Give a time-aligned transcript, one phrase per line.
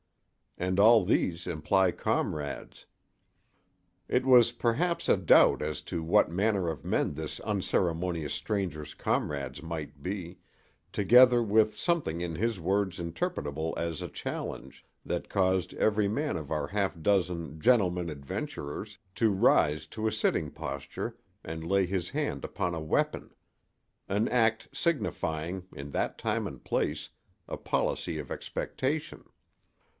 [0.57, 2.85] And all these imply comrades.
[4.07, 9.61] It was perhaps a doubt as to what manner of men this unceremonious stranger's comrades
[9.61, 10.39] might be,
[10.91, 16.51] together with something in his words interpretable as a challenge, that caused every man of
[16.51, 22.43] our half dozen "gentlemen adventurers" to rise to a sitting posture and lay his hand
[22.43, 27.09] upon a weapon—an act signifying, in that time and place,
[27.47, 29.23] a policy of expectation.